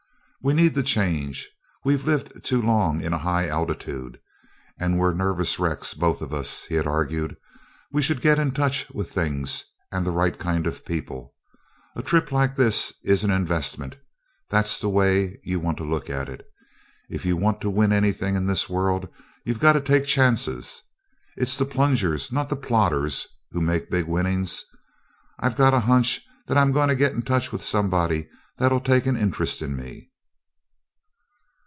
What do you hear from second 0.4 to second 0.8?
"We need